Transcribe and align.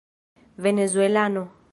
venezuelano 0.57 1.53